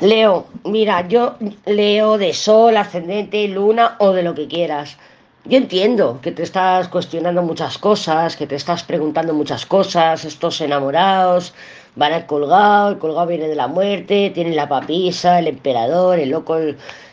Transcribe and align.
Leo, 0.00 0.46
mira, 0.64 1.06
yo 1.08 1.34
leo 1.66 2.16
de 2.16 2.32
sol, 2.32 2.74
ascendente, 2.78 3.46
luna 3.48 3.96
o 3.98 4.12
de 4.12 4.22
lo 4.22 4.34
que 4.34 4.48
quieras. 4.48 4.96
Yo 5.44 5.58
entiendo 5.58 6.20
que 6.22 6.32
te 6.32 6.42
estás 6.42 6.88
cuestionando 6.88 7.42
muchas 7.42 7.76
cosas, 7.76 8.34
que 8.34 8.46
te 8.46 8.54
estás 8.54 8.82
preguntando 8.82 9.34
muchas 9.34 9.66
cosas, 9.66 10.24
estos 10.24 10.62
enamorados 10.62 11.52
van 11.96 12.14
al 12.14 12.24
colgado, 12.24 12.88
el 12.90 12.98
colgado 12.98 13.26
viene 13.26 13.48
de 13.48 13.56
la 13.56 13.66
muerte, 13.66 14.30
tienen 14.30 14.56
la 14.56 14.70
papisa, 14.70 15.38
el 15.38 15.48
emperador, 15.48 16.18
el 16.18 16.30
loco. 16.30 16.56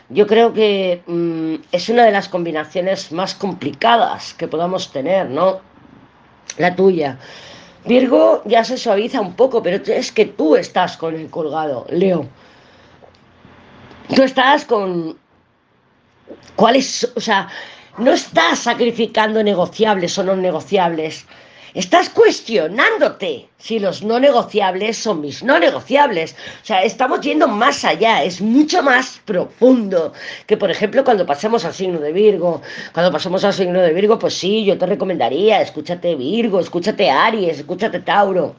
Yo 0.08 0.26
creo 0.26 0.54
que 0.54 1.02
mm, 1.06 1.56
es 1.70 1.90
una 1.90 2.04
de 2.04 2.12
las 2.12 2.30
combinaciones 2.30 3.12
más 3.12 3.34
complicadas 3.34 4.32
que 4.32 4.48
podamos 4.48 4.90
tener, 4.92 5.28
¿no? 5.28 5.60
La 6.56 6.74
tuya. 6.74 7.18
Virgo 7.84 8.40
ya 8.46 8.64
se 8.64 8.78
suaviza 8.78 9.20
un 9.20 9.34
poco, 9.34 9.62
pero 9.62 9.82
es 9.92 10.10
que 10.10 10.24
tú 10.24 10.56
estás 10.56 10.96
con 10.96 11.14
el 11.14 11.28
colgado, 11.28 11.86
Leo. 11.90 12.26
Tú 14.14 14.22
estás 14.22 14.64
con... 14.64 15.18
¿Cuáles? 16.56 17.10
O 17.14 17.20
sea, 17.20 17.48
no 17.98 18.12
estás 18.12 18.60
sacrificando 18.60 19.42
negociables 19.42 20.16
o 20.18 20.24
no 20.24 20.36
negociables. 20.36 21.26
Estás 21.74 22.08
cuestionándote 22.08 23.48
si 23.58 23.78
los 23.78 24.02
no 24.02 24.18
negociables 24.18 24.96
son 24.96 25.20
mis 25.20 25.42
no 25.42 25.58
negociables. 25.58 26.34
O 26.62 26.66
sea, 26.66 26.82
estamos 26.82 27.20
yendo 27.20 27.46
más 27.46 27.84
allá, 27.84 28.24
es 28.24 28.40
mucho 28.40 28.82
más 28.82 29.20
profundo 29.24 30.12
que, 30.46 30.56
por 30.56 30.70
ejemplo, 30.70 31.04
cuando 31.04 31.26
pasemos 31.26 31.64
al 31.64 31.74
signo 31.74 32.00
de 32.00 32.12
Virgo. 32.12 32.62
Cuando 32.94 33.12
pasemos 33.12 33.44
al 33.44 33.52
signo 33.52 33.80
de 33.80 33.92
Virgo, 33.92 34.18
pues 34.18 34.34
sí, 34.34 34.64
yo 34.64 34.78
te 34.78 34.86
recomendaría, 34.86 35.60
escúchate 35.60 36.14
Virgo, 36.14 36.60
escúchate 36.60 37.10
Aries, 37.10 37.58
escúchate 37.58 38.00
Tauro. 38.00 38.56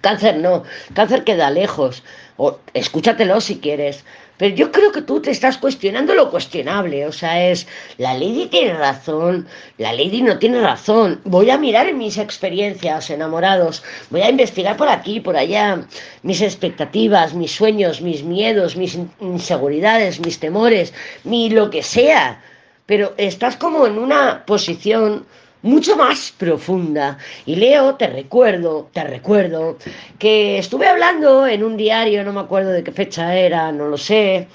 Cáncer 0.00 0.38
no, 0.38 0.64
cáncer 0.94 1.24
queda 1.24 1.50
lejos. 1.50 2.02
O 2.36 2.58
escúchatelo 2.74 3.40
si 3.40 3.58
quieres. 3.58 4.04
Pero 4.42 4.56
yo 4.56 4.72
creo 4.72 4.90
que 4.90 5.02
tú 5.02 5.20
te 5.20 5.30
estás 5.30 5.56
cuestionando 5.56 6.14
lo 6.14 6.28
cuestionable. 6.28 7.06
O 7.06 7.12
sea, 7.12 7.48
es, 7.48 7.68
la 7.98 8.14
lady 8.14 8.46
tiene 8.46 8.74
razón, 8.74 9.46
la 9.78 9.92
lady 9.92 10.20
no 10.22 10.38
tiene 10.38 10.60
razón. 10.60 11.20
Voy 11.24 11.48
a 11.50 11.58
mirar 11.58 11.94
mis 11.94 12.18
experiencias, 12.18 13.10
enamorados. 13.10 13.84
Voy 14.10 14.22
a 14.22 14.30
investigar 14.30 14.76
por 14.76 14.88
aquí, 14.88 15.20
por 15.20 15.36
allá, 15.36 15.86
mis 16.24 16.40
expectativas, 16.40 17.34
mis 17.34 17.52
sueños, 17.52 18.00
mis 18.00 18.24
miedos, 18.24 18.76
mis 18.76 18.98
inseguridades, 19.20 20.18
mis 20.18 20.40
temores, 20.40 20.92
mi 21.22 21.48
lo 21.48 21.70
que 21.70 21.84
sea. 21.84 22.42
Pero 22.86 23.14
estás 23.18 23.56
como 23.56 23.86
en 23.86 23.96
una 23.96 24.44
posición 24.44 25.24
mucho 25.62 25.96
más 25.96 26.32
profunda. 26.36 27.18
Y 27.46 27.56
Leo, 27.56 27.94
te 27.94 28.06
recuerdo, 28.06 28.88
te 28.92 29.04
recuerdo, 29.04 29.78
que 30.18 30.58
estuve 30.58 30.88
hablando 30.88 31.46
en 31.46 31.64
un 31.64 31.76
diario, 31.76 32.24
no 32.24 32.32
me 32.32 32.40
acuerdo 32.40 32.70
de 32.70 32.84
qué 32.84 32.92
fecha 32.92 33.34
era, 33.34 33.72
no 33.72 33.86
lo 33.86 33.96
sé, 33.96 34.48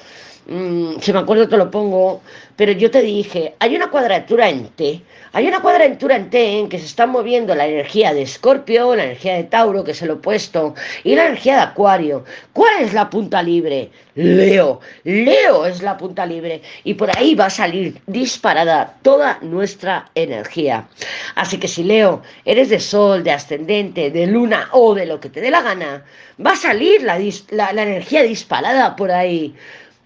mm, 0.48 1.00
si 1.00 1.14
me 1.14 1.20
acuerdo 1.20 1.48
te 1.48 1.58
lo 1.58 1.70
pongo, 1.70 2.22
pero 2.56 2.72
yo 2.72 2.90
te 2.90 3.02
dije, 3.02 3.56
hay 3.60 3.76
una 3.76 3.90
cuadratura 3.90 4.50
en 4.50 4.68
T, 4.70 5.02
hay 5.34 5.48
una 5.48 5.62
cuadratura 5.62 6.16
en 6.16 6.30
T 6.30 6.60
en 6.60 6.70
que 6.70 6.80
se 6.80 6.86
está 6.86 7.06
moviendo 7.06 7.54
la 7.54 7.68
energía 7.68 8.14
de 8.14 8.24
Escorpio, 8.24 8.96
la 8.96 9.04
energía 9.04 9.36
de 9.36 9.44
Tauro, 9.44 9.84
que 9.84 9.92
es 9.92 10.02
el 10.02 10.10
opuesto, 10.10 10.74
y 11.04 11.14
la 11.14 11.28
energía 11.28 11.58
de 11.58 11.62
Acuario. 11.62 12.24
¿Cuál 12.54 12.82
es 12.82 12.94
la 12.94 13.10
punta 13.10 13.44
libre? 13.44 13.92
Leo. 14.16 14.80
Leo 15.04 15.68
es 15.68 15.84
la 15.84 15.96
punta 15.98 16.26
libre. 16.26 16.64
Y 16.84 16.96
por 16.96 17.16
ahí 17.16 17.36
va 17.36 17.46
a 17.46 17.52
salir 17.52 18.02
disparada 18.08 18.96
toda 19.04 19.38
nuestra 19.42 20.10
energía. 20.16 20.88
Así 21.36 21.60
que 21.60 21.68
si 21.68 21.84
Leo, 21.84 22.24
eres 22.46 22.70
de 22.70 22.80
Sol, 22.80 23.24
de 23.24 23.32
Ascendente, 23.32 24.10
de 24.10 24.26
Luna 24.26 24.70
o 24.72 24.96
de 24.96 25.06
lo 25.06 25.20
que 25.20 25.30
te 25.30 25.42
dé 25.42 25.52
la 25.52 25.62
gana, 25.62 26.04
va 26.44 26.52
a 26.52 26.56
salir 26.56 27.04
la, 27.04 27.20
la 27.52 27.84
energía 27.84 28.24
disparada 28.24 28.96
por 28.96 29.12
ahí. 29.12 29.56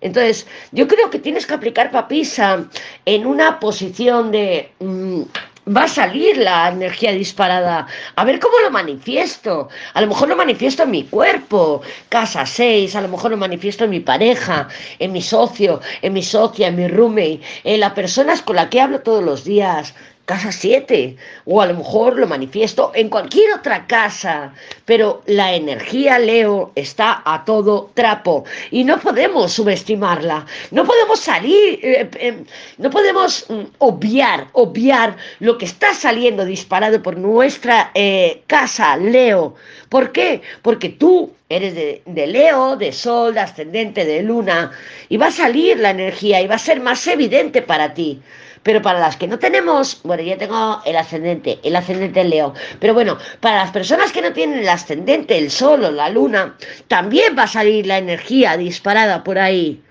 Entonces, 0.01 0.47
yo 0.71 0.87
creo 0.87 1.09
que 1.09 1.19
tienes 1.19 1.45
que 1.45 1.53
aplicar 1.53 1.91
papisa 1.91 2.65
en 3.05 3.25
una 3.25 3.59
posición 3.59 4.31
de... 4.31 4.71
Mm, 4.79 5.21
va 5.67 5.83
a 5.83 5.87
salir 5.87 6.37
la 6.37 6.69
energía 6.69 7.11
disparada. 7.11 7.87
A 8.15 8.25
ver 8.25 8.39
cómo 8.39 8.59
lo 8.59 8.71
manifiesto. 8.71 9.69
A 9.93 10.01
lo 10.01 10.07
mejor 10.07 10.29
lo 10.29 10.35
manifiesto 10.35 10.83
en 10.83 10.91
mi 10.91 11.03
cuerpo, 11.03 11.81
casa 12.09 12.45
6, 12.45 12.95
a 12.95 13.01
lo 13.01 13.07
mejor 13.07 13.31
lo 13.31 13.37
manifiesto 13.37 13.83
en 13.83 13.91
mi 13.91 13.99
pareja, 13.99 14.67
en 14.99 15.11
mi 15.11 15.21
socio, 15.21 15.79
en 16.01 16.13
mi 16.13 16.23
socia, 16.23 16.67
en 16.67 16.75
mi 16.75 16.87
roommate, 16.87 17.41
en 17.63 17.79
las 17.79 17.93
personas 17.93 18.41
con 18.41 18.55
las 18.55 18.67
que 18.69 18.81
hablo 18.81 19.01
todos 19.01 19.23
los 19.23 19.43
días 19.43 19.93
casa 20.31 20.53
7, 20.53 21.17
o 21.43 21.61
a 21.61 21.65
lo 21.65 21.73
mejor 21.73 22.17
lo 22.17 22.25
manifiesto 22.25 22.93
en 22.95 23.09
cualquier 23.09 23.51
otra 23.51 23.85
casa, 23.85 24.53
pero 24.85 25.21
la 25.25 25.53
energía 25.53 26.17
Leo 26.19 26.71
está 26.75 27.21
a 27.25 27.43
todo 27.43 27.91
trapo 27.95 28.45
y 28.71 28.85
no 28.85 28.97
podemos 28.97 29.51
subestimarla, 29.51 30.45
no 30.71 30.85
podemos 30.85 31.19
salir, 31.19 31.79
eh, 31.83 32.09
eh, 32.17 32.43
no 32.77 32.89
podemos 32.89 33.45
mm, 33.49 33.61
obviar, 33.79 34.47
obviar 34.53 35.17
lo 35.39 35.57
que 35.57 35.65
está 35.65 35.93
saliendo 35.93 36.45
disparado 36.45 37.03
por 37.03 37.17
nuestra 37.17 37.91
eh, 37.93 38.41
casa 38.47 38.95
Leo. 38.95 39.55
¿Por 39.89 40.13
qué? 40.13 40.41
Porque 40.61 40.87
tú 40.87 41.33
eres 41.49 41.75
de, 41.75 42.03
de, 42.05 42.27
Leo, 42.27 42.77
de 42.77 42.93
Sol, 42.93 43.33
de 43.33 43.41
Ascendente, 43.41 44.05
de 44.05 44.23
Luna, 44.23 44.71
y 45.09 45.17
va 45.17 45.27
a 45.27 45.31
salir 45.31 45.77
la 45.77 45.89
energía 45.89 46.39
y 46.39 46.47
va 46.47 46.55
a 46.55 46.59
ser 46.59 46.79
más 46.79 47.05
evidente 47.07 47.61
para 47.61 47.93
ti. 47.93 48.21
Pero 48.63 48.81
para 48.81 48.99
las 48.99 49.17
que 49.17 49.27
no 49.27 49.39
tenemos, 49.39 50.01
bueno, 50.03 50.21
yo 50.21 50.37
tengo 50.37 50.81
el 50.85 50.95
ascendente, 50.95 51.59
el 51.63 51.75
ascendente 51.75 52.23
Leo. 52.23 52.53
Pero 52.79 52.93
bueno, 52.93 53.17
para 53.39 53.57
las 53.57 53.71
personas 53.71 54.11
que 54.11 54.21
no 54.21 54.33
tienen 54.33 54.59
el 54.59 54.69
ascendente, 54.69 55.37
el 55.37 55.49
sol 55.49 55.83
o 55.83 55.91
la 55.91 56.09
luna, 56.09 56.55
también 56.87 57.35
va 57.37 57.43
a 57.43 57.47
salir 57.47 57.87
la 57.87 57.97
energía 57.97 58.57
disparada 58.57 59.23
por 59.23 59.39
ahí. 59.39 59.81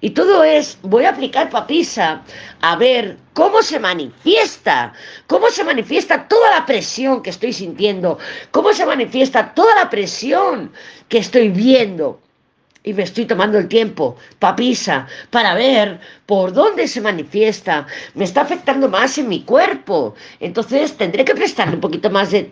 Y 0.00 0.10
todo 0.10 0.44
es, 0.44 0.78
voy 0.82 1.06
a 1.06 1.10
aplicar 1.10 1.50
papisa 1.50 2.22
a 2.60 2.76
ver 2.76 3.16
cómo 3.32 3.62
se 3.62 3.80
manifiesta, 3.80 4.92
cómo 5.26 5.48
se 5.48 5.64
manifiesta 5.64 6.28
toda 6.28 6.50
la 6.50 6.66
presión 6.66 7.22
que 7.22 7.30
estoy 7.30 7.52
sintiendo, 7.52 8.18
cómo 8.52 8.72
se 8.72 8.86
manifiesta 8.86 9.54
toda 9.54 9.74
la 9.74 9.90
presión 9.90 10.72
que 11.08 11.18
estoy 11.18 11.48
viendo 11.48 12.20
y 12.84 12.92
me 12.94 13.02
estoy 13.02 13.26
tomando 13.26 13.58
el 13.58 13.68
tiempo, 13.68 14.16
papisa, 14.38 15.06
para 15.30 15.54
ver 15.54 15.98
por 16.26 16.52
dónde 16.52 16.86
se 16.86 17.00
manifiesta, 17.00 17.86
me 18.14 18.24
está 18.24 18.42
afectando 18.42 18.88
más 18.88 19.18
en 19.18 19.28
mi 19.28 19.42
cuerpo. 19.42 20.14
Entonces 20.40 20.96
tendré 20.96 21.24
que 21.24 21.34
prestarle 21.34 21.74
un 21.74 21.80
poquito 21.80 22.08
más 22.08 22.30
de, 22.30 22.50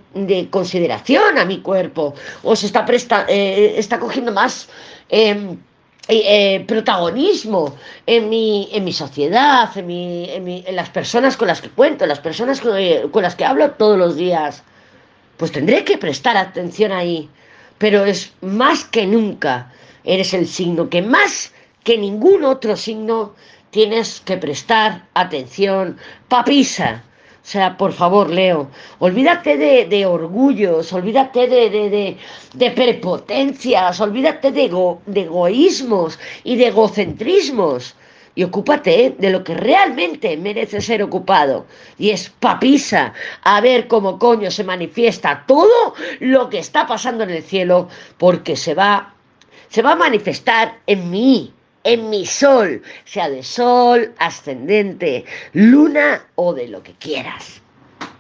consideración 0.51 1.39
a 1.39 1.45
mi 1.45 1.61
cuerpo. 1.61 2.15
O 2.43 2.57
se 2.57 2.67
está, 2.67 2.85
presta, 2.85 3.25
eh, 3.29 3.75
está 3.79 3.99
cogiendo 3.99 4.33
más 4.33 4.69
em, 5.09 5.57
eh, 6.09 6.65
protagonismo 6.67 7.77
en 8.05 8.29
mi, 8.29 8.69
en 8.73 8.85
mi 8.85 8.93
sociedad, 8.93 9.71
en, 9.77 9.87
mi, 9.87 10.29
en, 10.67 10.77
las 10.77 10.91
personas 10.91 11.37
con 11.37 11.49
las 11.49 11.61
que 11.61 11.71
cuento, 11.71 12.05
en 12.05 12.09
las 12.09 12.21
personas 12.21 12.61
con 12.61 13.23
las 13.23 13.35
que 13.37 13.45
hablo 13.45 13.71
todos 13.73 13.97
los 13.97 14.17
días. 14.17 14.65
Pues 15.37 15.53
tendré 15.53 15.85
que 15.85 15.99
prestar 15.99 16.37
atención 16.37 16.93
ahí. 16.93 17.31
Pero 17.79 18.07
es 18.07 18.33
más 18.41 18.85
que 18.85 19.07
nunca 19.07 19.71
eres 20.07 20.33
el 20.33 20.47
signo 20.47 20.89
que 20.89 21.03
más 21.03 21.53
que 21.85 21.99
ningún 21.99 22.45
otro 22.45 22.77
signo 22.77 23.35
tienes 23.71 24.21
que 24.21 24.39
prestar 24.39 25.07
atención. 25.13 25.99
Papisa. 26.29 27.05
O 27.45 27.49
sea, 27.49 27.77
por 27.77 27.93
favor, 27.93 28.29
Leo, 28.29 28.71
olvídate 28.99 29.57
de, 29.57 30.07
orgullos, 30.07 30.93
olvídate 30.93 31.47
de, 31.47 32.17
de, 32.55 32.71
prepotencias, 32.73 34.01
olvídate 34.01 34.51
de, 34.51 34.97
de 35.07 35.21
egoísmos 35.21 36.19
y 36.43 36.57
de 36.57 36.67
egocentrismos 36.69 37.95
y 38.37 38.45
ocúpate 38.45 39.15
de 39.19 39.31
lo 39.31 39.43
que 39.43 39.55
realmente 39.55 40.37
merece 40.37 40.81
ser 40.81 41.03
ocupado. 41.03 41.67
Y 41.99 42.11
es 42.11 42.31
papisa 42.31 43.15
a 43.43 43.61
ver 43.61 43.89
cómo 43.89 44.19
coño 44.19 44.51
se 44.51 44.65
manifiesta 44.65 45.45
todo 45.47 45.95
lo 46.21 46.49
que 46.51 46.59
está 46.59 46.87
pasando 46.87 47.25
en 47.25 47.31
el 47.31 47.43
cielo, 47.43 47.89
porque 48.19 48.57
se 48.57 48.75
va 48.75 49.16
se 49.69 49.83
va 49.83 49.93
a 49.93 49.97
manifestar 49.97 50.79
en 50.87 51.11
mí, 51.11 51.53
en 51.85 52.11
mi 52.11 52.27
sol, 52.27 52.83
sea 53.05 53.29
de 53.29 53.43
sol, 53.43 54.15
ascendente, 54.19 55.25
luna 55.53 56.27
o 56.35 56.53
de 56.53 56.69
lo 56.69 56.83
que 56.83 56.93
quieras. 56.95 57.63